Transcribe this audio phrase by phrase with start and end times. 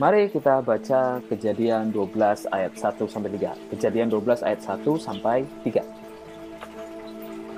[0.00, 3.52] Mari kita baca Kejadian 12 ayat 1 sampai 3.
[3.68, 5.84] Kejadian 12 ayat 1 sampai 3.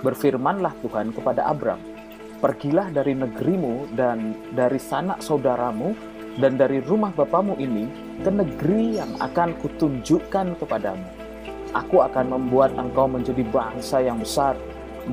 [0.02, 1.78] Berfirmanlah Tuhan kepada Abram,
[2.42, 5.94] "Pergilah dari negerimu dan dari sanak saudaramu
[6.42, 7.86] dan dari rumah bapamu ini
[8.26, 11.06] ke negeri yang akan kutunjukkan kepadamu.
[11.78, 14.58] Aku akan membuat engkau menjadi bangsa yang besar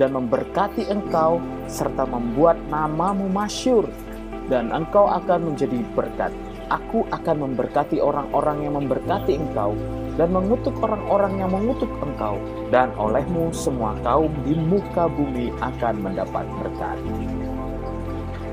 [0.01, 1.37] dan memberkati engkau
[1.69, 3.85] serta membuat namamu masyur
[4.49, 6.33] dan engkau akan menjadi berkat."
[6.69, 9.73] Aku akan memberkati orang-orang yang memberkati engkau
[10.21, 12.37] dan mengutuk orang-orang yang mengutuk engkau
[12.69, 16.97] dan olehmu semua kaum di muka bumi akan mendapat berkat.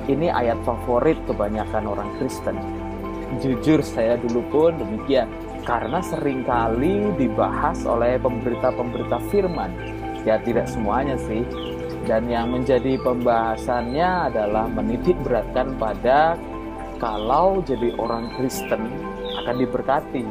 [0.08, 2.56] Ini ayat favorit kebanyakan orang Kristen.
[3.42, 5.28] Jujur saya dulu pun demikian
[5.68, 9.74] karena sering kali dibahas oleh pemberita-pemberita firman.
[10.24, 11.44] Ya tidak semuanya sih.
[12.06, 16.38] Dan yang menjadi pembahasannya adalah menitik beratkan pada
[16.96, 18.88] kalau jadi orang Kristen
[19.44, 20.24] akan diberkati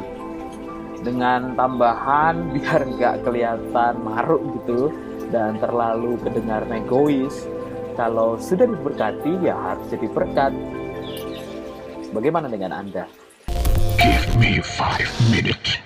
[1.05, 4.89] dengan tambahan biar nggak kelihatan maruk gitu
[5.29, 7.45] dan terlalu kedengar egois.
[7.95, 10.51] Kalau sudah diberkati ya harus jadi berkat.
[12.11, 13.07] Bagaimana dengan anda?
[13.95, 15.79] Give me five minutes.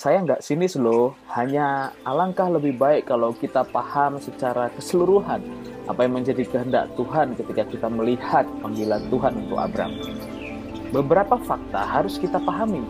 [0.00, 5.44] Saya nggak sinis loh, hanya alangkah lebih baik kalau kita paham secara keseluruhan
[5.90, 9.92] apa yang menjadi kehendak Tuhan ketika kita melihat panggilan Tuhan untuk Abram.
[10.92, 12.84] Beberapa fakta harus kita pahami,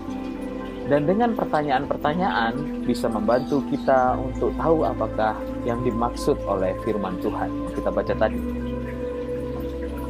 [0.91, 7.89] dan dengan pertanyaan-pertanyaan bisa membantu kita untuk tahu apakah yang dimaksud oleh firman Tuhan kita
[7.95, 8.41] baca tadi.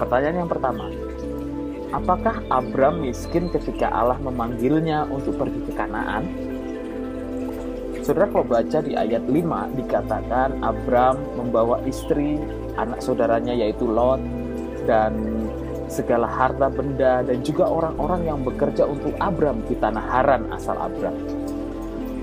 [0.01, 0.89] Pertanyaan yang pertama,
[1.93, 6.25] apakah Abram miskin ketika Allah memanggilnya untuk pergi ke Kanaan?
[8.03, 12.35] Saudara kalau baca di ayat 5 dikatakan Abram membawa istri,
[12.77, 14.21] anak saudaranya yaitu Lot
[14.89, 15.13] dan
[15.93, 21.13] segala harta benda dan juga orang-orang yang bekerja untuk Abram di tanah Haran asal Abram.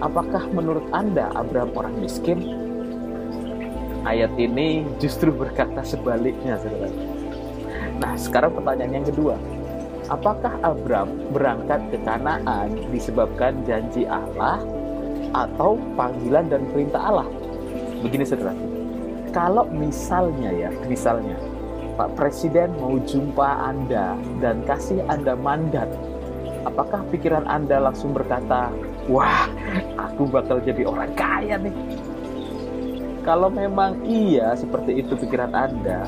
[0.01, 2.41] Apakah menurut Anda Abram orang miskin?
[4.07, 6.89] Ayat ini justru berkata sebaliknya, saudara.
[7.99, 9.35] Nah, sekarang pertanyaan yang kedua.
[10.09, 14.63] Apakah Abram berangkat ke Kanaan disebabkan janji Allah
[15.35, 17.27] atau panggilan dan perintah Allah.
[18.01, 18.55] Begini saudara,
[19.29, 21.37] kalau misalnya ya, misalnya
[21.99, 25.91] Pak Presiden mau jumpa Anda dan kasih Anda mandat,
[26.63, 28.71] apakah pikiran Anda langsung berkata,
[29.11, 29.49] wah
[29.99, 31.75] aku bakal jadi orang kaya nih?
[33.27, 36.07] Kalau memang iya seperti itu pikiran Anda,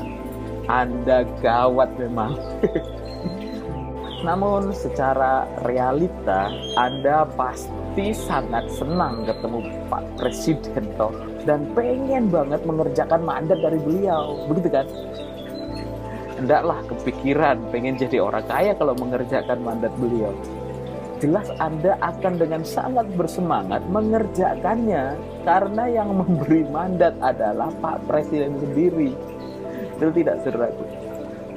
[0.66, 2.40] Anda gawat memang.
[4.26, 7.81] Namun secara realita Anda pasti
[8.16, 11.12] sangat senang ketemu Pak Presiden toh
[11.44, 14.86] dan pengen banget mengerjakan mandat dari beliau, begitu kan?
[16.40, 20.32] Hendaklah kepikiran pengen jadi orang kaya kalau mengerjakan mandat beliau.
[21.20, 25.14] Jelas Anda akan dengan sangat bersemangat mengerjakannya
[25.46, 29.14] karena yang memberi mandat adalah Pak Presiden sendiri.
[30.00, 30.82] Itu tidak saudaraku.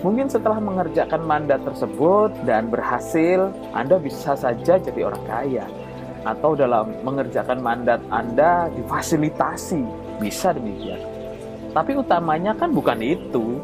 [0.05, 5.65] Mungkin setelah mengerjakan mandat tersebut dan berhasil, Anda bisa saja jadi orang kaya.
[6.25, 9.85] Atau dalam mengerjakan mandat Anda difasilitasi,
[10.17, 10.97] bisa demikian.
[11.69, 13.61] Tapi utamanya kan bukan itu.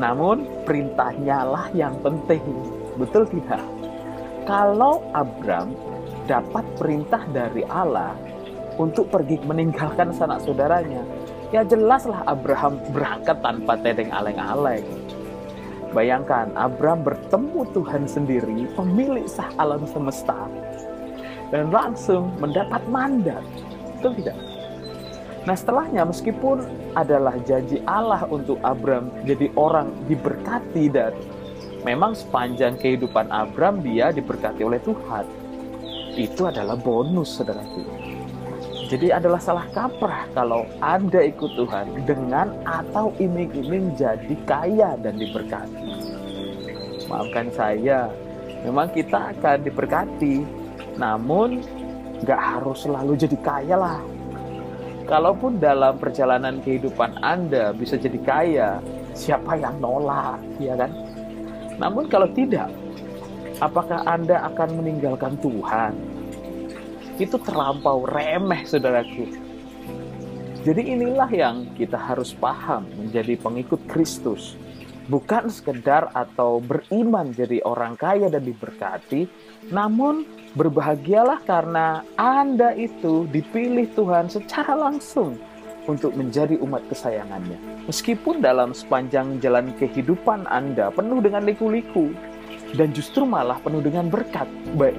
[0.00, 2.40] Namun perintahnya lah yang penting.
[2.96, 3.60] Betul tidak?
[4.48, 5.76] Kalau Abram
[6.24, 8.16] dapat perintah dari Allah
[8.80, 11.04] untuk pergi meninggalkan sanak saudaranya,
[11.52, 14.86] ya jelaslah Abraham berangkat tanpa tedeng aleng-aleng.
[15.90, 20.46] Bayangkan, Abram bertemu Tuhan sendiri, pemilik sah alam semesta,
[21.50, 23.42] dan langsung mendapat mandat.
[23.98, 24.38] Betul tidak?
[25.44, 31.16] Nah setelahnya meskipun adalah janji Allah untuk Abram jadi orang diberkati dan
[31.82, 35.24] memang sepanjang kehidupan Abram dia diberkati oleh Tuhan.
[36.14, 37.82] Itu adalah bonus saudaraku.
[38.90, 45.86] Jadi adalah salah kaprah kalau Anda ikut Tuhan dengan atau iming-iming jadi kaya dan diberkati.
[47.06, 48.10] Maafkan saya,
[48.66, 50.42] memang kita akan diberkati,
[51.00, 51.64] namun
[52.28, 54.00] gak harus selalu jadi kaya lah.
[55.08, 58.70] Kalaupun dalam perjalanan kehidupan Anda bisa jadi kaya,
[59.16, 60.92] siapa yang nolak, ya kan?
[61.80, 62.68] Namun kalau tidak,
[63.58, 66.20] apakah Anda akan meninggalkan Tuhan?
[67.20, 69.28] itu terlampau remeh saudaraku.
[70.64, 74.56] Jadi inilah yang kita harus paham menjadi pengikut Kristus.
[75.10, 79.26] Bukan sekedar atau beriman jadi orang kaya dan diberkati,
[79.74, 80.22] namun
[80.54, 85.34] berbahagialah karena Anda itu dipilih Tuhan secara langsung
[85.90, 87.90] untuk menjadi umat kesayangannya.
[87.90, 92.14] Meskipun dalam sepanjang jalan kehidupan Anda penuh dengan liku-liku,
[92.78, 94.46] dan justru malah penuh dengan berkat,
[94.78, 94.94] baik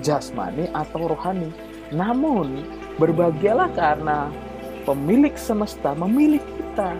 [0.00, 1.52] jasmani atau rohani.
[1.92, 2.64] Namun,
[2.96, 4.32] berbahagialah karena
[4.88, 6.96] pemilik semesta memilih kita,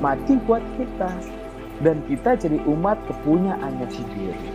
[0.00, 1.12] mati buat kita,
[1.80, 4.48] dan kita jadi umat kepunyaannya sendiri.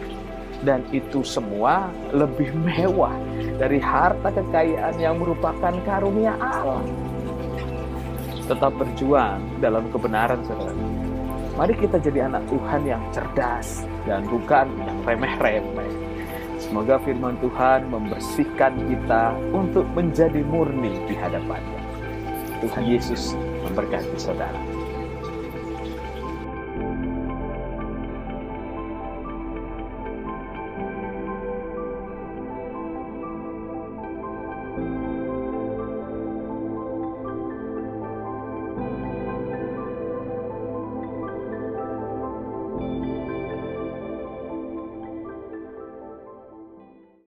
[0.61, 3.17] Dan itu semua lebih mewah
[3.57, 6.85] dari harta kekayaan yang merupakan karunia Allah.
[8.45, 10.77] Tetap berjuang dalam kebenaran, saudara.
[11.57, 15.91] Mari kita jadi anak Tuhan yang cerdas dan bukan yang remeh-remeh.
[16.61, 21.81] Semoga firman Tuhan membersihkan kita untuk menjadi murni di hadapannya.
[22.61, 23.33] Tuhan Yesus
[23.65, 24.80] memberkati saudara.